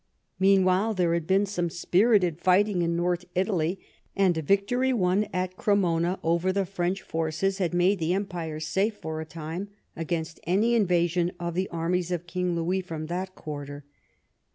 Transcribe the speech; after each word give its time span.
Meanwhile 0.39 0.95
there 0.95 1.13
had 1.13 1.27
been 1.27 1.45
some 1.45 1.69
spirited 1.69 2.39
fighting 2.41 2.81
in 2.81 2.95
north 2.95 3.23
Italy, 3.35 3.79
and 4.15 4.35
a 4.35 4.41
victory 4.41 4.91
won 4.91 5.27
at 5.31 5.57
Cremona 5.57 6.17
over 6.23 6.51
the 6.51 6.65
French 6.65 7.03
forces 7.03 7.59
had 7.59 7.71
made 7.75 7.99
the 7.99 8.11
em 8.15 8.25
pire 8.25 8.59
safe 8.59 8.95
for 8.95 9.21
a 9.21 9.25
time 9.25 9.69
against 9.95 10.39
any 10.47 10.73
invasion 10.73 11.33
of 11.39 11.53
the 11.53 11.69
armies 11.69 12.09
of 12.11 12.25
King 12.25 12.55
Louis 12.55 12.81
from 12.81 13.05
that 13.05 13.35
quarter. 13.35 13.85